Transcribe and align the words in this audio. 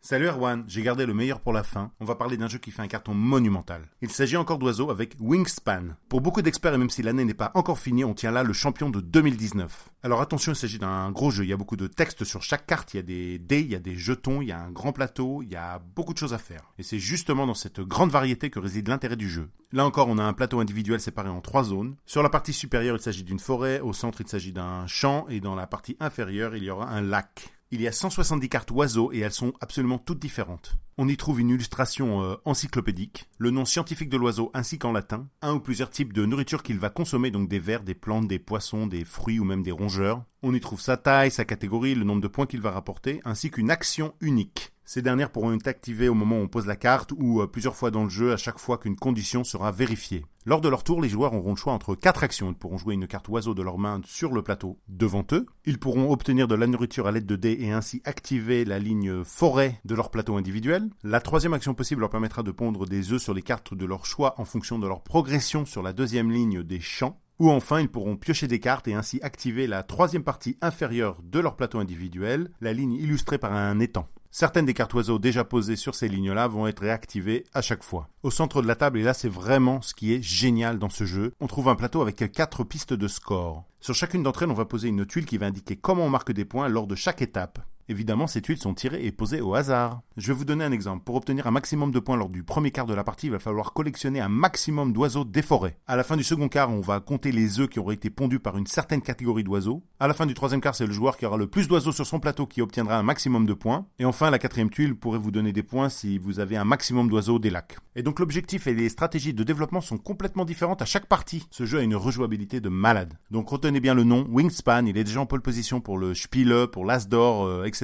Salut 0.00 0.28
Erwan, 0.28 0.64
j'ai 0.68 0.82
gardé 0.82 1.06
le 1.06 1.12
meilleur 1.12 1.40
pour 1.40 1.52
la 1.52 1.64
fin. 1.64 1.90
On 1.98 2.04
va 2.04 2.14
parler 2.14 2.36
d'un 2.36 2.48
jeu 2.48 2.58
qui 2.58 2.70
fait 2.70 2.82
un 2.82 2.86
carton 2.86 3.14
monumental. 3.14 3.82
Il 4.00 4.10
s'agit 4.10 4.36
encore 4.36 4.58
d'oiseaux 4.58 4.90
avec 4.90 5.16
Wingspan. 5.18 5.96
Pour 6.08 6.20
beaucoup 6.20 6.40
d'experts 6.40 6.72
et 6.72 6.78
même 6.78 6.88
si 6.88 7.02
l'année 7.02 7.24
n'est 7.24 7.34
pas 7.34 7.50
encore 7.54 7.80
finie, 7.80 8.04
on 8.04 8.14
tient 8.14 8.30
là 8.30 8.44
le 8.44 8.52
champion 8.52 8.90
de 8.90 9.00
2019. 9.00 9.90
Alors 10.04 10.20
attention, 10.20 10.52
il 10.52 10.56
s'agit 10.56 10.78
d'un 10.78 11.10
gros 11.10 11.32
jeu. 11.32 11.44
Il 11.44 11.50
y 11.50 11.52
a 11.52 11.56
beaucoup 11.56 11.76
de 11.76 11.88
textes 11.88 12.22
sur 12.22 12.42
chaque 12.42 12.64
carte, 12.64 12.94
il 12.94 12.98
y 12.98 13.00
a 13.00 13.02
des 13.02 13.38
dés, 13.40 13.60
il 13.60 13.72
y 13.72 13.74
a 13.74 13.80
des 13.80 13.96
jetons, 13.96 14.40
il 14.40 14.48
y 14.48 14.52
a 14.52 14.60
un 14.60 14.70
grand 14.70 14.92
plateau, 14.92 15.42
il 15.42 15.50
y 15.50 15.56
a 15.56 15.80
beaucoup 15.96 16.14
de 16.14 16.18
choses 16.18 16.32
à 16.32 16.38
faire. 16.38 16.72
Et 16.78 16.84
c'est 16.84 17.00
justement 17.00 17.46
dans 17.46 17.54
cette 17.54 17.80
grande 17.80 18.10
variété 18.10 18.50
que 18.50 18.60
réside 18.60 18.88
l'intérêt 18.88 19.16
du 19.16 19.28
jeu. 19.28 19.48
Là 19.72 19.84
encore, 19.84 20.08
on 20.08 20.18
a 20.18 20.24
un 20.24 20.32
plateau 20.32 20.60
individuel 20.60 21.00
séparé 21.00 21.28
en 21.28 21.40
trois 21.40 21.64
zones. 21.64 21.96
Sur 22.06 22.22
la 22.22 22.30
partie 22.30 22.52
supérieure, 22.52 22.96
il 22.96 23.02
s'agit 23.02 23.24
d'une 23.24 23.40
forêt, 23.40 23.80
au 23.80 23.92
centre, 23.92 24.20
il 24.20 24.28
s'agit 24.28 24.52
d'un 24.52 24.86
champ, 24.86 25.26
et 25.28 25.40
dans 25.40 25.56
la 25.56 25.66
partie 25.66 25.96
inférieure, 25.98 26.54
il 26.54 26.62
y 26.62 26.70
aura 26.70 26.88
un 26.88 27.02
lac. 27.02 27.57
Il 27.70 27.82
y 27.82 27.86
a 27.86 27.92
170 27.92 28.48
cartes 28.48 28.70
oiseaux 28.70 29.12
et 29.12 29.18
elles 29.18 29.30
sont 29.30 29.52
absolument 29.60 29.98
toutes 29.98 30.20
différentes. 30.20 30.76
On 30.96 31.06
y 31.06 31.18
trouve 31.18 31.38
une 31.38 31.50
illustration 31.50 32.22
euh, 32.22 32.36
encyclopédique, 32.46 33.28
le 33.36 33.50
nom 33.50 33.66
scientifique 33.66 34.08
de 34.08 34.16
l'oiseau 34.16 34.50
ainsi 34.54 34.78
qu'en 34.78 34.90
latin, 34.90 35.28
un 35.42 35.52
ou 35.52 35.60
plusieurs 35.60 35.90
types 35.90 36.14
de 36.14 36.24
nourriture 36.24 36.62
qu'il 36.62 36.78
va 36.78 36.88
consommer, 36.88 37.30
donc 37.30 37.46
des 37.46 37.58
vers, 37.58 37.82
des 37.82 37.94
plantes, 37.94 38.26
des 38.26 38.38
poissons, 38.38 38.86
des 38.86 39.04
fruits 39.04 39.38
ou 39.38 39.44
même 39.44 39.62
des 39.62 39.70
rongeurs. 39.70 40.24
On 40.42 40.54
y 40.54 40.60
trouve 40.60 40.80
sa 40.80 40.96
taille, 40.96 41.30
sa 41.30 41.44
catégorie, 41.44 41.94
le 41.94 42.04
nombre 42.04 42.22
de 42.22 42.28
points 42.28 42.46
qu'il 42.46 42.62
va 42.62 42.70
rapporter, 42.70 43.20
ainsi 43.26 43.50
qu'une 43.50 43.70
action 43.70 44.14
unique. 44.22 44.72
Ces 44.90 45.02
dernières 45.02 45.28
pourront 45.28 45.52
être 45.52 45.66
activées 45.66 46.08
au 46.08 46.14
moment 46.14 46.38
où 46.38 46.44
on 46.44 46.48
pose 46.48 46.66
la 46.66 46.74
carte 46.74 47.12
ou 47.18 47.42
euh, 47.42 47.46
plusieurs 47.46 47.76
fois 47.76 47.90
dans 47.90 48.04
le 48.04 48.08
jeu 48.08 48.32
à 48.32 48.38
chaque 48.38 48.58
fois 48.58 48.78
qu'une 48.78 48.96
condition 48.96 49.44
sera 49.44 49.70
vérifiée. 49.70 50.24
Lors 50.46 50.62
de 50.62 50.68
leur 50.70 50.82
tour, 50.82 51.02
les 51.02 51.10
joueurs 51.10 51.34
auront 51.34 51.50
le 51.50 51.56
choix 51.56 51.74
entre 51.74 51.94
quatre 51.94 52.24
actions. 52.24 52.48
Ils 52.48 52.54
pourront 52.54 52.78
jouer 52.78 52.94
une 52.94 53.06
carte 53.06 53.28
oiseau 53.28 53.52
de 53.52 53.60
leur 53.60 53.76
main 53.76 54.00
sur 54.06 54.32
le 54.32 54.40
plateau 54.40 54.78
devant 54.88 55.26
eux. 55.32 55.44
Ils 55.66 55.78
pourront 55.78 56.10
obtenir 56.10 56.48
de 56.48 56.54
la 56.54 56.66
nourriture 56.66 57.06
à 57.06 57.12
l'aide 57.12 57.26
de 57.26 57.36
dés 57.36 57.58
et 57.60 57.70
ainsi 57.70 58.00
activer 58.06 58.64
la 58.64 58.78
ligne 58.78 59.24
forêt 59.24 59.78
de 59.84 59.94
leur 59.94 60.10
plateau 60.10 60.38
individuel. 60.38 60.88
La 61.02 61.20
troisième 61.20 61.52
action 61.52 61.74
possible 61.74 62.00
leur 62.00 62.08
permettra 62.08 62.42
de 62.42 62.50
pondre 62.50 62.86
des 62.86 63.12
œufs 63.12 63.20
sur 63.20 63.34
les 63.34 63.42
cartes 63.42 63.74
de 63.74 63.84
leur 63.84 64.06
choix 64.06 64.40
en 64.40 64.46
fonction 64.46 64.78
de 64.78 64.88
leur 64.88 65.02
progression 65.02 65.66
sur 65.66 65.82
la 65.82 65.92
deuxième 65.92 66.30
ligne 66.30 66.62
des 66.62 66.80
champs. 66.80 67.20
Ou 67.40 67.50
enfin, 67.50 67.80
ils 67.80 67.90
pourront 67.90 68.16
piocher 68.16 68.48
des 68.48 68.58
cartes 68.58 68.88
et 68.88 68.94
ainsi 68.94 69.20
activer 69.20 69.66
la 69.66 69.82
troisième 69.82 70.24
partie 70.24 70.56
inférieure 70.62 71.18
de 71.22 71.40
leur 71.40 71.56
plateau 71.56 71.78
individuel, 71.78 72.50
la 72.62 72.72
ligne 72.72 72.94
illustrée 72.94 73.36
par 73.36 73.52
un 73.52 73.80
étang. 73.80 74.08
Certaines 74.30 74.66
des 74.66 74.74
cartes 74.74 74.94
oiseaux 74.94 75.18
déjà 75.18 75.44
posées 75.44 75.76
sur 75.76 75.94
ces 75.94 76.08
lignes-là 76.08 76.48
vont 76.48 76.66
être 76.66 76.80
réactivées 76.80 77.44
à 77.54 77.62
chaque 77.62 77.82
fois. 77.82 78.08
Au 78.22 78.30
centre 78.30 78.62
de 78.62 78.66
la 78.66 78.76
table, 78.76 78.98
et 78.98 79.02
là 79.02 79.14
c'est 79.14 79.28
vraiment 79.28 79.80
ce 79.80 79.94
qui 79.94 80.12
est 80.12 80.22
génial 80.22 80.78
dans 80.78 80.90
ce 80.90 81.04
jeu, 81.04 81.32
on 81.40 81.46
trouve 81.46 81.68
un 81.68 81.76
plateau 81.76 82.02
avec 82.02 82.30
quatre 82.32 82.64
pistes 82.64 82.92
de 82.92 83.08
score. 83.08 83.64
Sur 83.80 83.94
chacune 83.94 84.22
d'entre 84.22 84.42
elles, 84.42 84.50
on 84.50 84.54
va 84.54 84.64
poser 84.64 84.88
une 84.88 85.06
tuile 85.06 85.26
qui 85.26 85.38
va 85.38 85.46
indiquer 85.46 85.76
comment 85.76 86.04
on 86.04 86.10
marque 86.10 86.32
des 86.32 86.44
points 86.44 86.68
lors 86.68 86.86
de 86.86 86.94
chaque 86.94 87.22
étape. 87.22 87.58
Évidemment, 87.88 88.26
ces 88.26 88.42
tuiles 88.42 88.58
sont 88.58 88.74
tirées 88.74 89.04
et 89.04 89.12
posées 89.12 89.40
au 89.40 89.54
hasard. 89.54 90.02
Je 90.16 90.28
vais 90.28 90.38
vous 90.38 90.44
donner 90.44 90.64
un 90.64 90.72
exemple. 90.72 91.04
Pour 91.04 91.14
obtenir 91.14 91.46
un 91.46 91.50
maximum 91.50 91.90
de 91.90 91.98
points 91.98 92.16
lors 92.16 92.28
du 92.28 92.42
premier 92.42 92.70
quart 92.70 92.84
de 92.84 92.92
la 92.92 93.04
partie, 93.04 93.28
il 93.28 93.32
va 93.32 93.38
falloir 93.38 93.72
collectionner 93.72 94.20
un 94.20 94.28
maximum 94.28 94.92
d'oiseaux 94.92 95.24
des 95.24 95.42
forêts. 95.42 95.78
À 95.86 95.96
la 95.96 96.04
fin 96.04 96.16
du 96.16 96.24
second 96.24 96.48
quart, 96.48 96.70
on 96.70 96.80
va 96.80 97.00
compter 97.00 97.32
les 97.32 97.60
œufs 97.60 97.68
qui 97.68 97.78
auraient 97.78 97.94
été 97.94 98.10
pondus 98.10 98.40
par 98.40 98.58
une 98.58 98.66
certaine 98.66 99.00
catégorie 99.00 99.44
d'oiseaux. 99.44 99.82
À 100.00 100.06
la 100.06 100.14
fin 100.14 100.26
du 100.26 100.34
troisième 100.34 100.60
quart, 100.60 100.74
c'est 100.74 100.86
le 100.86 100.92
joueur 100.92 101.16
qui 101.16 101.24
aura 101.24 101.38
le 101.38 101.46
plus 101.46 101.66
d'oiseaux 101.66 101.92
sur 101.92 102.06
son 102.06 102.20
plateau 102.20 102.46
qui 102.46 102.60
obtiendra 102.60 102.98
un 102.98 103.02
maximum 103.02 103.46
de 103.46 103.54
points. 103.54 103.86
Et 103.98 104.04
enfin, 104.04 104.30
la 104.30 104.38
quatrième 104.38 104.70
tuile 104.70 104.94
pourrait 104.94 105.18
vous 105.18 105.30
donner 105.30 105.52
des 105.52 105.62
points 105.62 105.88
si 105.88 106.18
vous 106.18 106.40
avez 106.40 106.56
un 106.56 106.64
maximum 106.64 107.08
d'oiseaux 107.08 107.38
des 107.38 107.50
lacs. 107.50 107.78
Et 107.96 108.02
donc 108.02 108.20
l'objectif 108.20 108.66
et 108.66 108.74
les 108.74 108.88
stratégies 108.88 109.34
de 109.34 109.42
développement 109.44 109.80
sont 109.80 109.98
complètement 109.98 110.44
différentes 110.44 110.82
à 110.82 110.84
chaque 110.84 111.06
partie. 111.06 111.46
Ce 111.50 111.64
jeu 111.64 111.78
a 111.78 111.82
une 111.82 111.96
rejouabilité 111.96 112.60
de 112.60 112.68
malade. 112.68 113.14
Donc 113.30 113.48
retenez 113.48 113.80
bien 113.80 113.94
le 113.94 114.04
nom, 114.04 114.26
Wingspan, 114.28 114.86
il 114.86 114.98
est 114.98 115.04
déjà 115.04 115.20
en 115.20 115.26
pole 115.26 115.42
position 115.42 115.80
pour 115.80 115.96
le 115.96 116.14
Spiele, 116.14 116.66
pour 116.70 116.84
l'Asdor, 116.84 117.44
euh, 117.44 117.64
etc. 117.64 117.77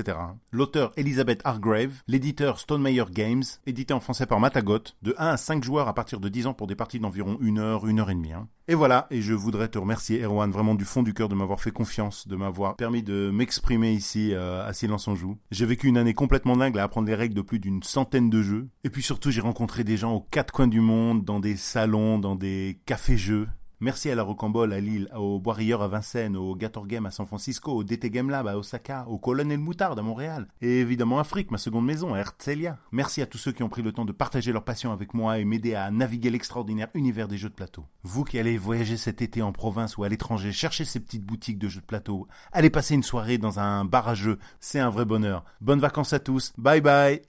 L'auteur 0.53 0.93
Elizabeth 0.97 1.41
Hargrave, 1.45 1.93
l'éditeur 2.09 2.59
Stonemeyer 2.59 3.05
Games, 3.11 3.45
édité 3.67 3.95
en 3.95 4.01
français 4.01 4.27
par 4.27 4.41
Matagot, 4.41 4.79
de 5.03 5.15
1 5.19 5.27
à 5.29 5.37
5 5.37 5.63
joueurs 5.63 5.89
à 5.89 5.95
partir 5.95 6.21
de 6.21 6.29
10 6.29 6.49
ans 6.49 6.55
pour 6.55 6.67
des 6.67 6.75
parties 6.75 7.01
d'environ 7.01 7.39
1 7.41 7.59
heure, 7.59 7.85
1 7.85 7.99
heure 7.99 8.11
et 8.11 8.15
demie. 8.15 8.33
Hein. 8.33 8.49
Et 8.67 8.75
voilà, 8.75 9.07
et 9.11 9.21
je 9.21 9.35
voudrais 9.35 9.69
te 9.69 9.79
remercier 9.79 10.23
Erwan 10.23 10.51
vraiment 10.51 10.75
du 10.75 10.85
fond 10.85 11.03
du 11.03 11.13
cœur 11.13 11.29
de 11.29 11.35
m'avoir 11.35 11.61
fait 11.61 11.71
confiance, 11.71 12.27
de 12.27 12.35
m'avoir 12.35 12.77
permis 12.77 13.03
de 13.03 13.31
m'exprimer 13.31 13.93
ici 13.93 14.33
euh, 14.33 14.67
à 14.67 14.73
Silence 14.73 15.07
en 15.07 15.15
Joue. 15.15 15.37
J'ai 15.51 15.67
vécu 15.67 15.87
une 15.89 15.99
année 15.99 16.15
complètement 16.15 16.57
dingue 16.57 16.79
à 16.79 16.85
apprendre 16.85 17.07
les 17.07 17.15
règles 17.15 17.35
de 17.35 17.43
plus 17.43 17.59
d'une 17.59 17.83
centaine 17.83 18.31
de 18.31 18.43
jeux. 18.43 18.69
Et 18.83 18.91
puis 18.91 19.03
surtout 19.03 19.31
j'ai 19.31 19.43
rencontré 19.43 19.85
des 19.85 19.99
gens 19.99 20.15
aux 20.15 20.21
quatre 20.23 20.53
coins 20.53 20.67
du 20.67 20.81
monde, 20.81 21.25
dans 21.25 21.41
des 21.41 21.57
salons, 21.57 22.19
dans 22.19 22.37
des 22.37 22.81
cafés-jeux. 22.87 23.49
Merci 23.81 24.11
à 24.11 24.15
la 24.15 24.23
Rocambole 24.23 24.73
à 24.73 24.81
Lille, 24.81 25.09
au 25.17 25.39
Bois 25.41 25.57
à 25.59 25.89
Vincennes, 25.89 26.37
au 26.37 26.55
Gator 26.55 26.87
Game 26.87 27.07
à 27.07 27.11
San 27.11 27.27
Francisco, 27.27 27.73
au 27.73 27.85
DT 27.85 28.11
Game 28.11 28.31
Lab 28.31 28.47
à 28.47 28.57
Osaka, 28.57 29.05
au 29.09 29.19
Colonel 29.19 29.59
Moutarde 29.59 29.99
à 29.99 30.03
Montréal, 30.03 30.47
et 30.61 30.81
évidemment 30.81 31.19
à 31.19 31.27
ma 31.51 31.59
seconde 31.59 31.85
maison, 31.85 32.15
à 32.15 32.19
Herzliya. 32.19 32.79
Merci 32.93 33.23
à 33.23 33.27
tous 33.27 33.39
ceux 33.39 33.53
qui 33.53 33.63
ont 33.63 33.69
pris 33.69 33.83
le 33.83 33.93
temps 33.93 34.05
de 34.05 34.13
partager 34.13 34.53
leur 34.53 34.65
passion 34.65 34.93
avec 34.93 35.15
moi 35.15 35.39
et 35.39 35.45
m'aider 35.45 35.75
à 35.75 35.91
naviguer 35.91 36.31
l'extraordinaire 36.31 36.89
univers 36.95 37.29
des 37.29 37.37
jeux 37.37 37.49
de 37.49 37.55
plateau. 37.55 37.85
Vous 38.03 38.25
qui 38.25 38.39
allez 38.39 38.57
voyager 38.57 38.97
cet 38.97 39.23
été 39.23 39.43
en 39.43 39.53
province 39.53 39.97
ou 39.97 40.05
à 40.05 40.09
l'étranger, 40.09 40.53
cherchez 40.53 40.85
ces 40.85 41.01
petites 41.01 41.25
boutiques 41.25 41.59
de 41.59 41.69
jeux 41.69 41.81
de 41.81 41.87
plateau, 41.87 42.29
allez 42.53 42.71
passer 42.71 42.95
une 42.95 43.03
soirée 43.03 43.39
dans 43.39 43.59
un 43.59 43.85
bar 43.85 44.09
à 44.09 44.15
jeux, 44.15 44.39
c'est 44.61 44.81
un 44.81 44.91
vrai 44.91 45.05
bonheur. 45.05 45.45
Bonnes 45.61 45.81
vacances 45.81 46.13
à 46.13 46.21
tous, 46.21 46.53
bye 46.59 46.81
bye 46.81 47.23